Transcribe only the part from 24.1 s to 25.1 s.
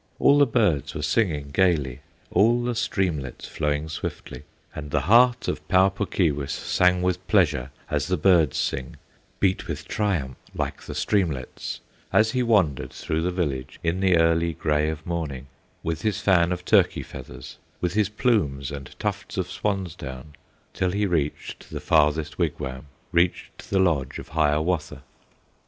of Hiawatha.